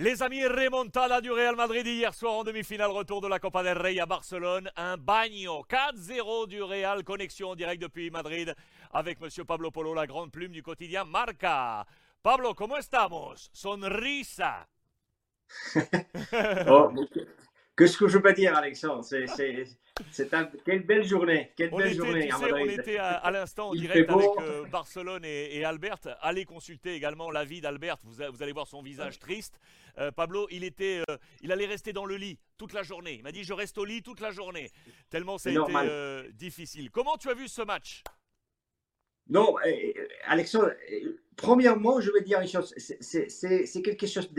Les 0.00 0.22
amis, 0.22 0.46
remontada 0.46 1.20
du 1.20 1.32
Real 1.32 1.56
Madrid 1.56 1.84
hier 1.84 2.14
soir 2.14 2.34
en 2.34 2.44
demi-finale, 2.44 2.92
retour 2.92 3.20
de 3.20 3.26
la 3.26 3.40
Copa 3.40 3.64
del 3.64 3.76
Rey 3.76 3.98
à 3.98 4.06
Barcelone. 4.06 4.70
Un 4.76 4.96
bagno 4.96 5.64
4-0 5.68 6.46
du 6.46 6.62
Real, 6.62 7.02
connexion 7.02 7.50
en 7.50 7.56
direct 7.56 7.82
depuis 7.82 8.08
Madrid 8.08 8.54
avec 8.92 9.20
Monsieur 9.20 9.44
Pablo 9.44 9.72
Polo, 9.72 9.94
la 9.94 10.06
grande 10.06 10.30
plume 10.30 10.52
du 10.52 10.62
quotidien 10.62 11.04
Marca. 11.04 11.84
Pablo, 12.22 12.54
¿cómo 12.54 12.76
estamos? 12.76 13.50
Sonrisa. 13.52 14.68
oh, 16.68 16.92
Qu'est-ce 17.78 17.96
que 17.96 18.08
je 18.08 18.18
peux 18.18 18.32
dire, 18.32 18.56
Alexandre 18.56 19.04
c'est 20.10 20.34
un, 20.34 20.50
quelle 20.64 20.84
belle 20.84 21.04
journée, 21.04 21.52
quelle 21.56 21.70
on 21.72 21.76
belle 21.76 21.88
était, 21.88 21.96
journée. 21.96 22.28
Tu 22.28 22.36
sais, 22.36 22.52
on 22.52 22.66
était 22.66 22.96
à, 22.98 23.16
à 23.16 23.30
l'instant 23.30 23.68
en 23.70 23.74
direct 23.74 24.10
avec 24.10 24.28
euh, 24.40 24.64
Barcelone 24.66 25.24
et, 25.24 25.56
et, 25.56 25.64
Albert. 25.64 25.98
Allez 26.20 26.44
consulter 26.44 26.94
également 26.94 27.30
l'avis 27.30 27.60
d'Albert. 27.60 27.96
Vous, 28.02 28.22
vous, 28.32 28.42
allez 28.42 28.52
voir 28.52 28.66
son 28.66 28.82
visage 28.82 29.18
triste. 29.20 29.60
Euh, 29.98 30.10
Pablo, 30.10 30.48
il 30.50 30.64
était, 30.64 31.02
euh, 31.08 31.16
il 31.40 31.52
allait 31.52 31.66
rester 31.66 31.92
dans 31.92 32.04
le 32.04 32.16
lit 32.16 32.38
toute 32.56 32.72
la 32.72 32.82
journée. 32.82 33.14
Il 33.14 33.22
m'a 33.22 33.32
dit 33.32 33.44
je 33.44 33.52
reste 33.52 33.78
au 33.78 33.84
lit 33.84 34.02
toute 34.02 34.20
la 34.20 34.32
journée. 34.32 34.70
Tellement 35.08 35.38
ça 35.38 35.50
a 35.50 35.52
été 35.52 36.32
difficile. 36.32 36.90
Comment 36.90 37.16
tu 37.16 37.28
as 37.28 37.34
vu 37.34 37.46
ce 37.46 37.62
match? 37.62 38.02
Non, 39.28 39.56
Alexandre. 40.26 40.72
Premièrement, 41.36 42.00
je 42.00 42.10
vais 42.10 42.22
dire 42.22 42.40
une 42.40 42.48
chose. 42.48 42.74
C'est 42.78 43.82
quelque 43.82 44.06
chose 44.06 44.32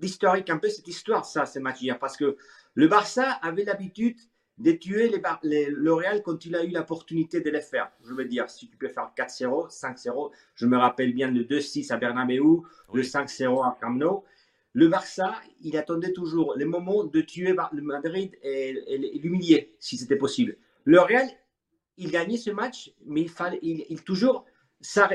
d'historique 0.00 0.50
un 0.50 0.58
peu 0.58 0.68
cette 0.68 0.88
histoire, 0.88 1.24
ça, 1.24 1.46
ce 1.46 1.58
match 1.58 1.80
hier, 1.80 1.98
parce 1.98 2.16
que 2.16 2.36
le 2.74 2.88
Barça 2.88 3.32
avait 3.42 3.64
l'habitude 3.64 4.16
de 4.58 4.72
tuer 4.72 5.08
les, 5.08 5.22
les, 5.42 5.70
le 5.70 5.92
Real 5.94 6.22
quand 6.22 6.44
il 6.44 6.54
a 6.54 6.62
eu 6.64 6.70
l'opportunité 6.70 7.40
de 7.40 7.50
les 7.50 7.62
faire. 7.62 7.90
Je 8.04 8.12
veux 8.12 8.26
dire, 8.26 8.48
si 8.50 8.68
tu 8.68 8.76
peux 8.76 8.88
faire 8.88 9.10
4-0, 9.16 9.70
5-0, 9.70 10.30
je 10.54 10.66
me 10.66 10.76
rappelle 10.76 11.14
bien 11.14 11.30
le 11.30 11.44
2-6 11.44 11.92
à 11.92 11.96
Bernabeu, 11.96 12.40
oui. 12.40 12.60
le 12.92 13.02
5-0 13.02 13.66
à 13.66 13.78
Camp 13.80 13.90
Nou. 13.90 14.22
Le 14.72 14.86
Barça, 14.86 15.34
il 15.62 15.76
attendait 15.76 16.12
toujours 16.12 16.54
le 16.56 16.64
moment 16.64 17.04
de 17.04 17.20
tuer 17.22 17.54
le 17.72 17.82
Madrid 17.82 18.36
et, 18.42 18.70
et, 18.70 19.16
et 19.16 19.18
l'humilier, 19.18 19.74
si 19.80 19.96
c'était 19.96 20.16
possible. 20.16 20.56
Le 20.84 21.00
Real, 21.00 21.28
il 21.96 22.10
gagnait 22.10 22.36
ce 22.36 22.50
match, 22.50 22.92
mais 23.06 23.22
il, 23.22 23.28
fallait, 23.28 23.58
il, 23.62 23.84
il 23.88 24.02
toujours, 24.02 24.44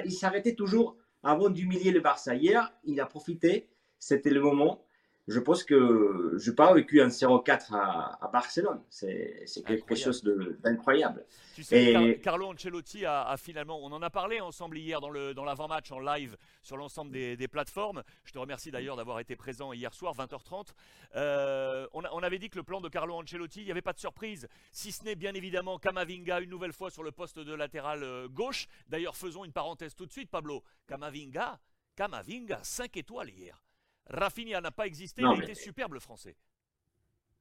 il 0.05 0.11
s'arrêtait 0.11 0.55
toujours 0.55 0.97
avant 1.23 1.49
d'humilier 1.49 1.91
le 1.91 1.99
Barça. 1.99 2.35
Hier, 2.35 2.73
il 2.83 2.99
a 2.99 3.05
profité, 3.05 3.67
c'était 3.99 4.29
le 4.29 4.41
moment 4.41 4.85
je 5.27 5.39
pense 5.39 5.63
que 5.63 6.33
je 6.37 6.49
n'ai 6.49 6.55
pas 6.55 6.71
vécu 6.73 7.01
un 7.01 7.07
0-4 7.07 7.73
à, 7.73 8.23
à, 8.23 8.27
Barcelone. 8.27 8.81
C'est 8.89 9.45
quelque 9.65 9.95
chose 9.95 10.23
d'incroyable. 10.63 11.25
Tu 11.55 11.63
sais, 11.63 11.93
Et... 11.93 12.19
Carlo 12.19 12.47
Ancelotti 12.47 13.05
a, 13.05 13.23
a, 13.23 13.37
finalement, 13.37 13.79
on 13.83 13.91
en 13.91 14.03
a 14.03 14.11
parlé 14.11 14.39
ensemble 14.39 14.77
hier 14.77 15.01
dans 15.01 15.09
l'avant-match 15.09 15.89
dans 15.89 15.97
en 15.97 15.99
live 15.99 16.37
sur 16.61 16.77
l'ensemble 16.77 17.11
des, 17.11 17.35
des, 17.35 17.47
plateformes. 17.47 18.03
Je 18.23 18.33
te 18.33 18.37
remercie 18.37 18.69
d'ailleurs 18.69 18.97
d'avoir 18.97 19.19
été 19.19 19.35
présent 19.35 19.73
hier 19.73 19.93
soir, 19.95 20.13
20h30. 20.15 20.73
Euh, 21.15 21.87
on, 21.93 22.03
a, 22.03 22.09
on, 22.13 22.19
avait 22.19 22.37
dit 22.37 22.51
que 22.51 22.57
le 22.57 22.63
plan 22.63 22.79
de 22.79 22.89
Carlo 22.89 23.15
Ancelotti, 23.15 23.61
il 23.61 23.65
n'y 23.65 23.71
avait 23.71 23.81
pas 23.81 23.93
de 23.93 23.99
surprise, 23.99 24.47
si 24.71 24.91
ce 24.91 25.03
n'est 25.05 25.15
bien 25.15 25.33
évidemment 25.33 25.79
Kamavinga 25.79 26.41
une 26.41 26.51
nouvelle 26.51 26.73
fois 26.73 26.91
sur 26.91 27.01
le 27.01 27.11
poste 27.11 27.39
de 27.39 27.53
latéral 27.53 28.03
euh, 28.03 28.27
gauche. 28.27 28.67
D'ailleurs, 28.89 29.15
faisons 29.15 29.43
une 29.43 29.53
parenthèse 29.53 29.95
tout 29.95 30.05
de 30.05 30.11
suite, 30.11 30.29
Pablo. 30.29 30.63
Kamavinga, 30.87 31.59
Kamavinga, 31.95 32.59
5 32.61 32.95
étoiles 32.97 33.31
hier. 33.31 33.64
Rafinha 34.07 34.61
n'a 34.61 34.71
pas 34.71 34.87
existé, 34.87 35.21
non, 35.21 35.33
il 35.33 35.39
mais... 35.39 35.45
été 35.45 35.55
superbe 35.55 35.93
le 35.93 35.99
français. 35.99 36.35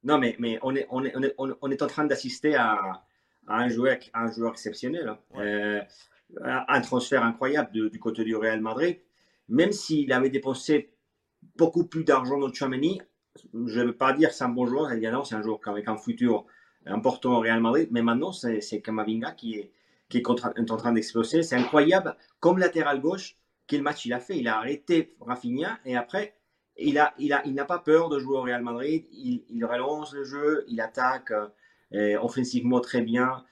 Non, 0.03 0.17
mais, 0.17 0.35
mais 0.39 0.59
on, 0.61 0.75
est, 0.75 0.87
on, 0.89 1.03
est, 1.03 1.13
on, 1.15 1.23
est, 1.23 1.35
on 1.61 1.71
est 1.71 1.81
en 1.81 1.87
train 1.87 2.05
d'assister 2.05 2.55
à, 2.55 3.03
à, 3.47 3.57
un 3.57 3.69
joueur, 3.69 3.97
à 4.13 4.23
un 4.23 4.31
joueur 4.31 4.53
exceptionnel. 4.53 5.09
Hein. 5.09 5.19
Ouais. 5.33 5.43
Euh, 5.43 5.81
un 6.67 6.81
transfert 6.81 7.23
incroyable 7.23 7.71
de, 7.71 7.87
du 7.87 7.99
côté 7.99 8.23
du 8.23 8.35
Real 8.35 8.61
Madrid. 8.61 8.99
Même 9.47 9.71
s'il 9.71 10.11
avait 10.11 10.29
dépensé 10.29 10.91
beaucoup 11.55 11.85
plus 11.85 12.03
d'argent 12.03 12.39
dans 12.39 12.51
Chouameni, 12.51 13.01
je 13.53 13.79
ne 13.79 13.85
veux 13.85 13.95
pas 13.95 14.13
dire 14.13 14.31
c'est 14.31 14.43
un 14.43 14.49
bon 14.49 14.65
joueur, 14.65 14.89
c'est 15.25 15.35
un 15.35 15.41
joueur 15.43 15.59
avec 15.65 15.87
un 15.87 15.97
futur 15.97 16.45
important 16.85 17.37
au 17.37 17.39
Real 17.41 17.61
Madrid, 17.61 17.89
mais 17.91 18.01
maintenant 18.01 18.31
c'est 18.31 18.81
Kamavinga 18.81 19.31
qui 19.33 19.55
est, 19.55 19.71
qui 20.09 20.17
est 20.17 20.27
en 20.27 20.77
train 20.77 20.91
d'exploser. 20.93 21.43
C'est 21.43 21.55
incroyable, 21.55 22.15
comme 22.39 22.57
latéral 22.57 23.01
gauche, 23.01 23.37
quel 23.67 23.81
match 23.81 24.05
il 24.05 24.13
a 24.13 24.19
fait. 24.19 24.37
Il 24.37 24.47
a 24.47 24.57
arrêté 24.57 25.15
Rafinha 25.19 25.79
et 25.85 25.95
après, 25.95 26.35
il 26.77 26.95
n'a 26.95 27.13
il 27.17 27.33
a, 27.33 27.45
il 27.45 27.55
pas 27.67 27.79
peur 27.79 28.09
de 28.09 28.19
jouer 28.19 28.37
au 28.37 28.41
Real 28.41 28.63
Madrid. 28.63 29.05
Il, 29.11 29.43
il 29.49 29.65
relance 29.65 30.13
le 30.13 30.23
jeu, 30.23 30.65
il 30.67 30.81
attaque 30.81 31.31
euh, 31.93 32.17
offensivement 32.19 32.81
très 32.81 33.01
bien. 33.01 33.45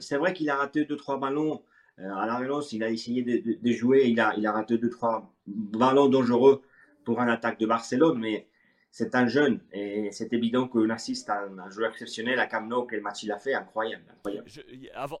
C'est 0.00 0.16
vrai 0.16 0.32
qu'il 0.32 0.50
a 0.50 0.56
raté 0.56 0.84
2-3 0.84 1.20
ballons 1.20 1.62
euh, 2.00 2.14
à 2.16 2.26
la 2.26 2.36
relance. 2.36 2.72
Il 2.72 2.82
a 2.82 2.90
essayé 2.90 3.22
de, 3.22 3.38
de, 3.38 3.58
de, 3.60 3.72
jouer. 3.72 4.06
Il 4.06 4.20
a, 4.20 4.34
il 4.36 4.46
a 4.46 4.52
raté 4.52 4.76
2-3 4.76 5.24
ballons 5.46 6.08
dangereux 6.08 6.62
pour 7.04 7.20
un 7.20 7.28
attaque 7.28 7.60
de 7.60 7.66
Barcelone. 7.66 8.18
Mais 8.18 8.48
c'est 8.90 9.14
un 9.14 9.26
jeune 9.26 9.60
et 9.72 10.10
c'est 10.12 10.32
évident 10.32 10.66
qu'on 10.66 10.90
assiste 10.90 11.30
à 11.30 11.44
un, 11.44 11.70
joueur 11.70 11.92
exceptionnel 11.92 12.40
à 12.40 12.46
Camp. 12.46 12.86
Quel 12.86 13.00
match 13.00 13.22
il 13.22 13.32
a 13.32 13.38
fait 13.38 13.54
Incroyable. 13.54 14.04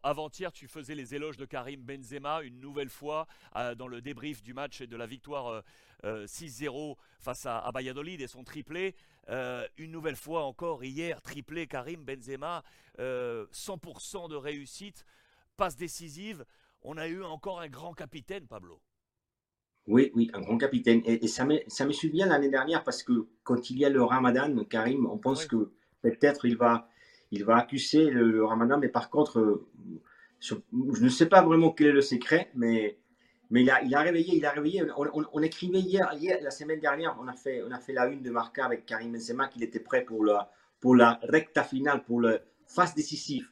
avant-hier, 0.02 0.52
tu 0.52 0.66
faisais 0.66 0.94
les 0.94 1.14
éloges 1.14 1.36
de 1.36 1.44
Karim 1.44 1.80
Benzema 1.82 2.42
une 2.42 2.60
nouvelle 2.60 2.88
fois 2.88 3.26
euh, 3.56 3.74
dans 3.74 3.86
le 3.86 4.00
débrief 4.00 4.42
du 4.42 4.54
match 4.54 4.80
et 4.80 4.86
de 4.86 4.96
la 4.96 5.06
victoire 5.06 5.62
euh, 6.04 6.26
6-0 6.26 6.96
face 7.18 7.46
à, 7.46 7.58
à, 7.58 7.70
Valladolid 7.70 8.20
et 8.20 8.26
son 8.26 8.42
triplé. 8.44 8.94
Euh, 9.28 9.66
une 9.76 9.92
nouvelle 9.92 10.16
fois 10.16 10.44
encore 10.44 10.82
hier, 10.82 11.20
triplé 11.22 11.66
Karim 11.66 12.04
Benzema, 12.04 12.62
100% 12.98 12.98
euh, 12.98 14.28
de 14.28 14.36
réussite, 14.36 15.04
passe 15.56 15.76
décisive. 15.76 16.44
On 16.82 16.96
a 16.96 17.06
eu 17.06 17.22
encore 17.22 17.60
un 17.60 17.68
grand 17.68 17.92
capitaine, 17.92 18.46
Pablo. 18.46 18.80
Oui, 19.86 20.12
oui, 20.14 20.30
un 20.34 20.40
grand 20.40 20.58
capitaine. 20.58 21.02
Et, 21.04 21.24
et 21.24 21.28
ça, 21.28 21.44
me, 21.44 21.58
ça 21.66 21.84
me 21.84 21.92
souvient 21.92 22.26
l'année 22.26 22.48
dernière 22.50 22.84
parce 22.84 23.02
que 23.02 23.26
quand 23.42 23.70
il 23.70 23.78
y 23.78 23.84
a 23.84 23.88
le 23.88 24.02
ramadan, 24.02 24.64
Karim, 24.64 25.06
on 25.06 25.18
pense 25.18 25.42
oui. 25.42 25.48
que 25.48 25.70
peut-être 26.02 26.44
il 26.44 26.56
va, 26.56 26.88
il 27.30 27.44
va 27.44 27.56
accuser 27.56 28.10
le, 28.10 28.30
le, 28.30 28.44
ramadan, 28.44 28.78
mais 28.78 28.88
par 28.88 29.10
contre, 29.10 29.38
euh, 29.38 29.68
je, 30.38 30.54
je, 30.72 31.04
ne 31.04 31.08
sais 31.08 31.26
pas 31.26 31.42
vraiment 31.42 31.70
quel 31.70 31.88
est 31.88 31.92
le 31.92 32.02
secret, 32.02 32.50
mais, 32.54 32.98
mais 33.50 33.62
il, 33.62 33.70
a, 33.70 33.82
il 33.82 33.94
a 33.94 34.00
réveillé, 34.00 34.36
il 34.36 34.46
a 34.46 34.50
réveillé. 34.50 34.82
On, 34.96 35.06
on, 35.12 35.24
on, 35.32 35.42
écrivait 35.42 35.80
hier, 35.80 36.12
hier, 36.14 36.38
la 36.42 36.50
semaine 36.50 36.80
dernière, 36.80 37.16
on 37.20 37.28
a 37.28 37.34
fait, 37.34 37.62
on 37.62 37.70
a 37.70 37.78
fait 37.78 37.92
la 37.92 38.06
une 38.06 38.22
de 38.22 38.30
Marca 38.30 38.64
avec 38.64 38.86
Karim 38.86 39.12
Benzema 39.12 39.48
qu'il 39.48 39.62
était 39.62 39.80
prêt 39.80 40.04
pour 40.04 40.24
la, 40.24 40.50
pour 40.80 40.94
la 40.94 41.20
recta 41.22 41.62
finale, 41.62 42.04
pour 42.04 42.20
le 42.20 42.40
phase 42.66 42.94
décisive. 42.94 43.48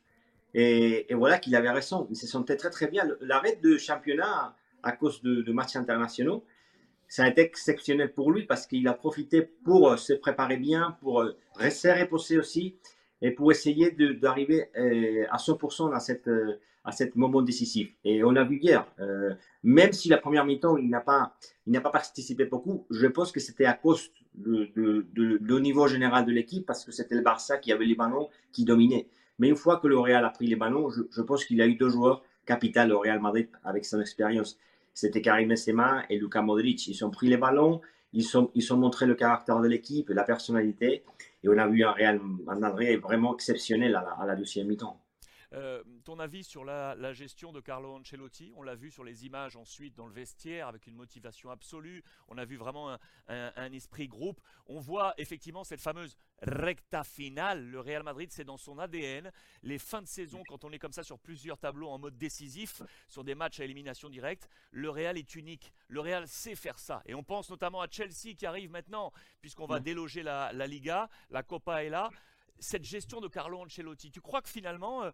Et, 0.54 1.10
et 1.10 1.14
voilà 1.14 1.38
qu'il 1.38 1.54
avait 1.56 1.70
raison. 1.70 2.06
Il 2.10 2.16
se 2.16 2.26
sentait 2.26 2.56
très 2.56 2.70
très 2.70 2.86
bien. 2.88 3.04
L'arrêt 3.20 3.56
de 3.56 3.76
championnat 3.76 4.54
à 4.82 4.92
cause 4.92 5.22
de, 5.22 5.52
matchs 5.52 5.76
internationaux. 5.76 6.44
Ça 7.08 7.24
a 7.24 7.28
été 7.28 7.40
exceptionnel 7.40 8.12
pour 8.12 8.32
lui 8.32 8.44
parce 8.44 8.66
qu'il 8.66 8.86
a 8.86 8.92
profité 8.92 9.42
pour 9.42 9.90
euh, 9.90 9.96
se 9.96 10.12
préparer 10.12 10.58
bien, 10.58 10.96
pour 11.00 11.22
euh, 11.22 11.32
se 11.70 11.88
reposer 11.88 12.38
aussi 12.38 12.76
et 13.22 13.30
pour 13.30 13.50
essayer 13.50 13.90
d'arriver 13.90 14.66
euh, 14.76 15.24
à 15.30 15.38
100% 15.38 15.94
à, 15.94 16.00
cette, 16.00 16.30
à 16.84 16.92
cet 16.92 17.16
moment 17.16 17.40
décisif. 17.40 17.90
Et 18.04 18.22
on 18.22 18.36
a 18.36 18.44
vu 18.44 18.58
hier, 18.58 18.86
même 19.64 19.92
si 19.92 20.08
la 20.08 20.18
première 20.18 20.44
mi-temps, 20.44 20.76
il 20.76 20.88
n'a 20.88 21.00
pas, 21.00 21.34
participé 21.90 22.44
beaucoup, 22.44 22.86
je 22.90 23.06
pense 23.06 23.32
que 23.32 23.40
c'était 23.40 23.64
à 23.64 23.72
cause 23.72 24.12
de, 24.34 25.58
niveau 25.58 25.88
général 25.88 26.26
de 26.26 26.30
l'équipe 26.30 26.64
parce 26.64 26.84
que 26.84 26.92
c'était 26.92 27.16
le 27.16 27.22
Barça 27.22 27.58
qui 27.58 27.72
avait 27.72 27.86
les 27.86 27.96
ballons, 27.96 28.28
qui 28.52 28.64
dominait. 28.64 29.08
Mais 29.40 29.48
une 29.48 29.56
fois 29.56 29.78
que 29.78 29.88
le 29.88 29.98
Real 29.98 30.24
a 30.24 30.30
pris 30.30 30.46
les 30.46 30.56
ballons, 30.56 30.88
je 30.90 31.22
pense 31.22 31.44
qu'il 31.44 31.60
a 31.60 31.66
eu 31.66 31.74
deux 31.74 31.88
joueurs 31.88 32.22
capital 32.48 32.92
au 32.92 33.00
Real 33.00 33.20
Madrid 33.20 33.48
avec 33.62 33.84
son 33.84 34.00
expérience. 34.00 34.58
C'était 34.94 35.22
Karim 35.22 35.48
Benzema 35.50 36.04
et 36.08 36.18
Luka 36.18 36.40
Modric. 36.42 36.88
Ils 36.88 37.04
ont 37.04 37.10
pris 37.10 37.28
les 37.28 37.36
ballons, 37.36 37.80
ils 38.12 38.36
ont, 38.36 38.50
ils 38.54 38.72
ont 38.72 38.78
montré 38.78 39.04
le 39.06 39.14
caractère 39.14 39.60
de 39.60 39.68
l'équipe, 39.68 40.08
la 40.08 40.24
personnalité, 40.24 41.04
et 41.42 41.48
on 41.48 41.58
a 41.58 41.66
vu 41.68 41.84
un 41.84 41.92
Real 41.92 42.18
Madrid 42.64 42.98
vraiment 43.00 43.34
exceptionnel 43.34 43.94
à 43.94 44.02
la, 44.02 44.10
à 44.22 44.26
la 44.26 44.34
deuxième 44.34 44.66
mi-temps. 44.66 44.98
Euh, 45.54 45.82
ton 46.04 46.18
avis 46.18 46.44
sur 46.44 46.62
la, 46.64 46.94
la, 46.94 47.14
gestion 47.14 47.52
de 47.52 47.60
Carlo 47.60 47.94
Ancelotti? 47.94 48.52
On 48.54 48.62
l'a 48.62 48.74
vu 48.74 48.90
sur 48.90 49.02
les 49.02 49.24
images 49.24 49.56
ensuite 49.56 49.94
dans 49.94 50.06
le 50.06 50.12
vestiaire 50.12 50.68
avec 50.68 50.86
une 50.86 50.94
motivation 50.94 51.50
absolue. 51.50 52.04
On 52.28 52.36
a 52.36 52.44
vu 52.44 52.56
vraiment 52.56 52.92
un, 52.92 52.98
un, 53.28 53.52
un 53.56 53.72
esprit 53.72 54.08
groupe. 54.08 54.40
On 54.66 54.78
voit 54.78 55.14
effectivement 55.16 55.64
cette 55.64 55.80
fameuse 55.80 56.16
recta 56.42 57.02
finale. 57.02 57.64
Le 57.64 57.80
Real 57.80 58.02
Madrid, 58.02 58.30
c'est 58.30 58.44
dans 58.44 58.58
son 58.58 58.78
ADN. 58.78 59.32
Les 59.62 59.78
fins 59.78 60.02
de 60.02 60.06
saison, 60.06 60.42
quand 60.48 60.64
on 60.64 60.72
est 60.72 60.78
comme 60.78 60.92
ça 60.92 61.02
sur 61.02 61.18
plusieurs 61.18 61.58
tableaux 61.58 61.88
en 61.88 61.98
mode 61.98 62.18
décisif, 62.18 62.82
sur 63.08 63.24
des 63.24 63.34
matchs 63.34 63.60
à 63.60 63.64
élimination 63.64 64.10
directe, 64.10 64.50
le 64.70 64.90
Real 64.90 65.16
est 65.16 65.34
unique. 65.34 65.72
Le 65.88 66.00
Real 66.00 66.28
sait 66.28 66.56
faire 66.56 66.78
ça. 66.78 67.02
Et 67.06 67.14
on 67.14 67.22
pense 67.22 67.48
notamment 67.48 67.80
à 67.80 67.88
Chelsea 67.90 68.34
qui 68.36 68.44
arrive 68.44 68.70
maintenant, 68.70 69.12
puisqu'on 69.40 69.66
va 69.66 69.80
déloger 69.80 70.22
la, 70.22 70.52
la 70.52 70.66
Liga. 70.66 71.08
La 71.30 71.42
Copa 71.42 71.84
est 71.84 71.88
là 71.90 72.10
cette 72.60 72.84
gestion 72.84 73.20
de 73.20 73.28
Carlo 73.28 73.58
Ancelotti, 73.58 74.10
tu 74.10 74.20
crois 74.20 74.42
que 74.42 74.48
finalement, 74.48 75.04
euh, 75.04 75.10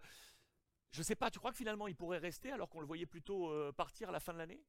je 0.90 1.02
sais 1.02 1.16
pas, 1.16 1.30
tu 1.30 1.38
crois 1.38 1.50
que 1.50 1.56
finalement 1.56 1.88
il 1.88 1.96
pourrait 1.96 2.18
rester 2.18 2.50
alors 2.52 2.68
qu'on 2.68 2.80
le 2.80 2.86
voyait 2.86 3.06
plutôt 3.06 3.50
euh, 3.50 3.72
partir 3.72 4.08
à 4.08 4.12
la 4.12 4.20
fin 4.20 4.32
de 4.32 4.38
l'année? 4.38 4.62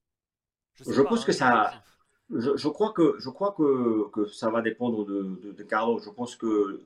Je, 0.73 0.83
je 0.83 1.01
pas, 1.01 1.09
pense 1.09 1.21
hein, 1.21 1.25
que 1.25 1.31
ça. 1.31 1.83
Je, 2.31 2.57
je, 2.57 2.67
crois 2.67 2.91
que 2.91 3.15
je 3.19 3.29
crois 3.29 3.53
que, 3.53 4.09
que 4.09 4.25
ça 4.25 4.49
va 4.49 4.61
dépendre 4.61 5.05
de, 5.05 5.39
de, 5.41 5.51
de, 5.51 5.63
Carlo. 5.63 5.99
Je 5.99 6.09
pense 6.09 6.35
que 6.35 6.83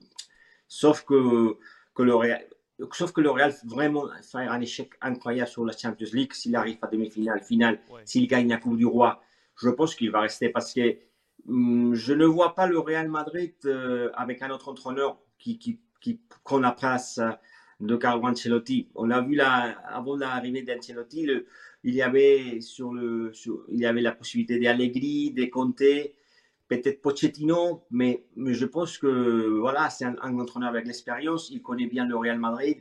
sauf 0.68 1.03
que 1.06 1.57
que 1.95 2.03
le 2.03 2.13
Real, 2.13 2.45
sauf 2.92 3.12
que 3.12 3.21
le 3.21 3.31
Real 3.31 3.53
vraiment 3.65 4.07
faire 4.21 4.51
un 4.51 4.62
échec 4.62 4.94
incroyable 5.01 5.50
sur 5.50 5.65
la 5.65 5.75
Champions 5.75 6.09
League 6.13 6.33
s'il 6.33 6.56
arrive 6.56 6.77
à 6.81 6.88
demi-finale, 6.88 7.42
finale, 7.42 7.81
ouais. 7.89 8.01
s'il 8.06 8.27
gagne 8.27 8.50
la 8.50 8.57
Coupe 8.57 8.77
du 8.77 8.85
Roi, 8.85 9.21
je 9.56 9.69
pense 9.69 9.95
qu'il 9.95 10.12
va 10.12 10.21
rester 10.21 10.50
parce 10.50 10.74
que 10.74 10.97
hum, 11.47 11.95
je 11.95 12.13
ne 12.13 12.25
vois 12.25 12.53
pas 12.53 12.68
le 12.68 12.80
Real 12.80 13.07
Madrid 13.09 13.56
euh, 13.65 14.12
avec 14.13 14.42
un 14.42 14.50
autre 14.50 14.69
entraîneur 14.69 15.18
qui, 15.39 15.57
qui, 15.57 15.80
qui 16.00 16.19
prend 16.44 16.59
la 16.59 16.71
place 16.71 17.19
de 17.80 17.95
Carlo 17.95 18.27
Ancelotti. 18.27 18.89
On 18.95 19.06
l'a 19.06 19.21
vu 19.21 19.36
là, 19.36 19.77
avant 19.88 20.15
l'arrivée 20.15 20.63
d'Ancelotti, 20.63 21.27
il 21.83 21.95
y 21.95 22.01
avait 22.01 22.59
sur 22.62 22.94
le, 22.94 23.31
il 23.69 23.80
y 23.80 23.86
avait 23.86 24.01
la 24.01 24.12
possibilité 24.12 24.59
d'Allegri, 24.59 25.31
de 25.31 25.45
Conte, 25.45 25.81
peut-être 26.68 27.01
Pochettino, 27.01 27.83
mais, 27.89 28.25
mais, 28.36 28.53
je 28.53 28.65
pense 28.65 28.97
que 28.97 29.57
voilà, 29.59 29.89
c'est 29.89 30.06
un, 30.06 30.15
entraîneur 30.39 30.69
avec 30.69 30.86
l'expérience, 30.86 31.50
il 31.50 31.62
connaît 31.62 31.88
bien 31.88 32.06
le 32.06 32.15
Real 32.15 32.38
Madrid. 32.38 32.80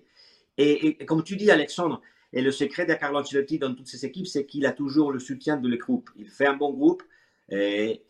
Et, 0.59 0.97
comme 1.07 1.23
tu 1.23 1.37
dis, 1.37 1.51
Alexandre, 1.51 2.03
et 2.33 2.43
le 2.43 2.51
secret 2.51 2.85
de 2.85 2.93
Carlo 2.95 3.21
Ancelotti 3.21 3.59
dans 3.59 3.75
toutes 3.75 3.87
ses 3.87 4.05
équipes, 4.05 4.27
c'est 4.27 4.45
qu'il 4.45 4.67
a 4.67 4.73
toujours 4.73 5.13
le 5.13 5.21
soutien 5.21 5.57
de 5.57 5.69
le 5.69 5.77
groupe. 5.77 6.11
Il 6.17 6.29
fait 6.29 6.47
un 6.47 6.57
bon 6.57 6.73
groupe. 6.73 7.03
Et 7.51 8.03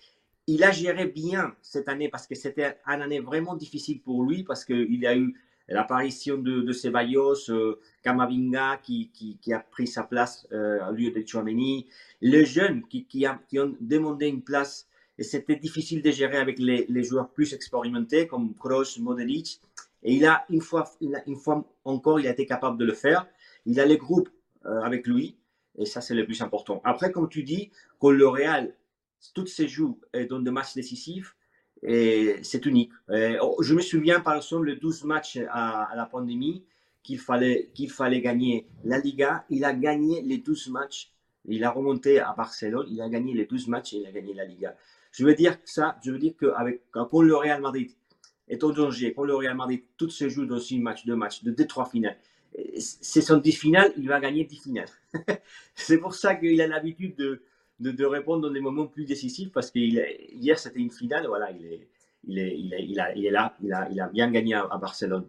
il 0.49 0.65
a 0.65 0.71
géré 0.71 1.07
bien 1.07 1.55
cette 1.61 1.89
année 1.91 2.09
parce 2.09 2.27
que 2.27 2.35
c'était 2.35 2.79
une 2.87 3.03
année 3.03 3.21
vraiment 3.21 3.55
difficile 3.55 4.01
pour 4.01 4.25
lui 4.25 4.45
parce 4.45 4.65
qu'il 4.65 5.07
a 5.07 5.15
eu 5.15 5.35
l'apparition 5.69 6.39
de, 6.39 6.63
de 6.63 6.73
Ceballos, 6.73 7.51
euh, 7.51 7.79
Kamavinga 8.03 8.79
qui, 8.83 9.39
a 9.53 9.59
pris 9.59 9.87
sa 9.87 10.05
place 10.05 10.49
euh, 10.53 10.89
au 10.89 10.93
lieu 10.93 11.11
de 11.11 11.23
Chouameni, 11.27 11.87
les 12.23 12.47
jeunes 12.47 12.83
qui, 12.89 13.05
qui, 13.05 13.29
ont 13.29 13.77
demandé 13.79 14.27
une 14.27 14.41
place 14.41 14.89
et 15.19 15.23
c'était 15.23 15.57
difficile 15.57 16.01
de 16.01 16.11
gérer 16.11 16.39
avec 16.39 16.59
les, 16.59 17.03
joueurs 17.05 17.29
plus 17.29 17.53
expérimentés 17.53 18.27
comme 18.27 18.55
Kroos, 18.55 18.99
Modric. 19.01 19.61
Et 20.03 20.15
il 20.15 20.25
a 20.25 20.47
une 20.49 20.63
fois, 20.63 20.91
encore, 21.85 22.21
il 22.21 22.27
a 22.27 22.31
été 22.31 22.47
capable 22.47 22.79
de 22.79 22.87
le 22.87 22.95
faire. 22.95 23.27
Il 23.67 23.81
a 23.81 23.85
les 23.85 23.99
groupes 23.99 24.31
euh, 24.65 24.81
avec 24.81 25.07
lui 25.07 25.37
et 25.77 25.87
ça 25.87 26.01
c'est 26.01 26.15
le 26.15 26.25
plus 26.25 26.41
important. 26.41 26.81
Après, 26.85 27.13
comme 27.13 27.29
tu 27.29 27.43
dis, 27.43 27.71
que 28.01 28.09
le 28.09 28.29
Real, 28.29 28.75
toutes 29.35 29.49
ces 29.49 29.69
jours 29.69 29.99
dans 30.31 30.41
des 30.41 30.51
matchs 30.51 30.75
décisifs, 30.75 31.37
c'est 31.83 32.67
unique. 32.67 32.93
Oh, 33.41 33.57
je 33.63 33.75
me 33.75 33.81
souviens 33.81 34.21
par 34.21 34.37
exemple 34.37 34.67
le 34.67 34.77
12 34.77 35.05
matchs 35.05 35.39
à, 35.51 35.91
la 35.97 36.07
pandémie 36.07 36.65
qu'il 37.03 37.19
fallait, 37.19 37.71
qu'il 37.75 37.91
fallait 37.91 38.21
gagner 38.21 38.67
la 38.85 38.99
Liga. 38.99 39.45
Il 39.51 39.65
a 39.65 39.73
gagné 39.73 40.23
les 40.23 40.39
12 40.39 40.69
matchs. 40.69 41.13
Il 41.47 41.65
a 41.65 41.71
remonté 41.71 42.21
à 42.21 42.35
Barcelone. 42.37 42.87
Il 42.91 43.01
a 43.01 43.09
gagné 43.09 43.35
les 43.35 43.47
12 43.47 43.69
matchs 43.69 43.95
et 43.95 43.99
il 43.99 44.07
a 44.07 44.13
gagné 44.13 44.35
la 44.35 44.45
Liga. 44.45 44.77
Je 45.13 45.25
veux 45.25 45.35
dire 45.35 45.57
ça, 45.65 45.99
je 46.05 46.11
veux 46.11 46.19
dire 46.19 46.35
quand 46.91 47.23
le 47.23 47.37
Real 47.37 47.61
Madrid 47.61 47.91
est 48.49 48.63
en 48.65 48.71
danger, 48.71 49.13
quand 49.13 49.25
le 49.25 49.35
Real 49.35 49.57
Madrid 49.57 49.83
tout 49.97 50.11
se 50.11 50.29
joue 50.29 50.47
dans 50.47 50.59
une 50.59 50.83
match, 50.83 51.05
deux 51.07 51.17
matchs, 51.17 51.43
de 51.45 51.51
deux, 51.51 51.67
trois 51.67 51.87
finales, 51.87 52.19
c'est 52.79 53.21
son 53.21 53.39
10 53.39 53.53
finales, 53.53 53.93
il 53.97 54.09
va 54.09 54.21
gagner 54.21 54.45
10 54.45 54.57
finales. 54.57 54.89
c'est 55.75 55.99
pour 55.99 56.15
ça 56.15 56.35
qu'il 56.35 56.61
a 56.61 56.67
l'habitude 56.67 57.17
de, 57.17 57.43
de, 57.81 58.05
répondre 58.05 58.43
dans 58.43 58.53
des 58.53 58.61
moments 58.61 58.87
plus 58.87 59.05
décisifs 59.05 59.53
parce 59.53 59.71
que 59.71 59.79
hier 59.79 60.59
c'était 60.59 60.81
une 60.81 60.91
finale, 60.91 61.27
voilà, 61.27 61.51
il 61.51 61.67
est, 61.67 61.89
il 62.25 62.39
est, 62.39 62.59
il 62.59 62.75
est, 62.75 62.83
il 63.17 63.27
est 63.27 63.31
là, 63.31 63.57
il 63.63 63.73
a, 63.73 63.89
il 63.91 64.01
a 64.01 64.09
bien 64.09 64.31
gagné 64.31 64.55
à, 64.55 64.79
Barcelone. 64.79 65.29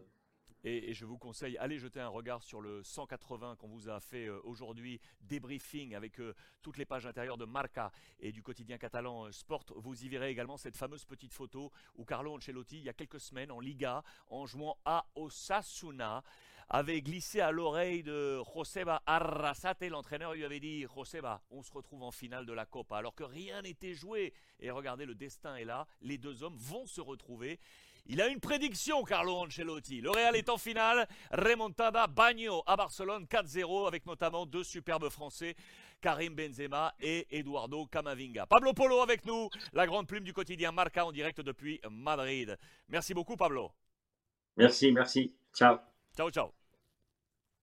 Et, 0.65 0.93
je 0.93 1.05
vous 1.05 1.17
conseille, 1.17 1.57
allez 1.57 1.79
jeter 1.79 2.01
un 2.01 2.09
regard 2.09 2.43
sur 2.43 2.59
le 2.59 2.83
180 2.83 3.55
qu'on 3.55 3.69
vous 3.69 3.87
a 3.87 4.01
fait 4.01 4.25
euh, 4.25 4.41
aujourd'hui, 4.43 4.99
débriefing 5.21 5.95
avec 5.95 6.19
euh, 6.19 6.35
toutes 6.61 6.77
les 6.77 6.83
pages 6.83 7.05
intérieures 7.05 7.37
de 7.37 7.45
Marca 7.45 7.93
et 8.19 8.33
du 8.33 8.43
quotidien 8.43 8.77
catalan 8.77 9.25
euh, 9.25 9.31
Sport. 9.31 9.63
Vous 9.77 10.03
y 10.03 10.09
verrez 10.09 10.29
également 10.29 10.57
cette 10.57 10.75
fameuse 10.75 11.05
petite 11.05 11.33
photo 11.33 11.71
où 11.95 12.03
Carlo 12.03 12.35
Ancelotti, 12.35 12.79
il 12.79 12.83
y 12.83 12.89
a 12.89 12.93
quelques 12.93 13.21
semaines 13.21 13.51
en 13.51 13.61
Liga, 13.61 14.03
en 14.27 14.45
jouant 14.45 14.77
à 14.83 15.05
Osasuna, 15.15 16.23
avait 16.69 17.01
glissé 17.01 17.41
à 17.41 17.51
l'oreille 17.51 18.03
de 18.03 18.41
Joseba 18.53 19.01
Arrasate. 19.05 19.83
L'entraîneur 19.89 20.33
lui 20.33 20.45
avait 20.45 20.59
dit 20.59 20.85
Joseba, 20.95 21.41
on 21.49 21.63
se 21.63 21.71
retrouve 21.71 22.03
en 22.03 22.11
finale 22.11 22.45
de 22.45 22.53
la 22.53 22.65
Copa, 22.65 22.97
alors 22.97 23.15
que 23.15 23.23
rien 23.23 23.61
n'était 23.61 23.93
joué. 23.93 24.33
Et 24.59 24.69
regardez, 24.71 25.05
le 25.05 25.15
destin 25.15 25.55
est 25.55 25.65
là. 25.65 25.87
Les 26.01 26.17
deux 26.17 26.43
hommes 26.43 26.57
vont 26.57 26.85
se 26.85 27.01
retrouver. 27.01 27.59
Il 28.05 28.21
a 28.21 28.27
une 28.27 28.39
prédiction, 28.39 29.03
Carlo 29.03 29.35
Ancelotti. 29.35 30.01
Le 30.01 30.09
Real 30.09 30.35
est 30.35 30.49
en 30.49 30.57
finale. 30.57 31.07
Remontada 31.31 32.07
Bagno 32.07 32.63
à 32.65 32.75
Barcelone 32.75 33.25
4-0 33.25 33.87
avec 33.87 34.05
notamment 34.05 34.45
deux 34.45 34.63
superbes 34.63 35.09
Français. 35.09 35.55
Karim 36.01 36.33
Benzema 36.33 36.93
et 36.99 37.27
Eduardo 37.37 37.85
Camavinga. 37.85 38.45
Pablo 38.45 38.73
Polo 38.73 39.01
avec 39.01 39.25
nous, 39.25 39.49
la 39.73 39.85
grande 39.85 40.07
plume 40.07 40.23
du 40.23 40.33
quotidien 40.33 40.71
Marca 40.71 41.05
en 41.05 41.11
direct 41.11 41.41
depuis 41.41 41.81
Madrid. 41.91 42.57
Merci 42.87 43.13
beaucoup 43.13 43.35
Pablo. 43.35 43.71
Merci, 44.55 44.91
merci. 44.91 45.35
Ciao. 45.53 45.77
Ciao, 46.15 46.31
ciao. 46.31 46.58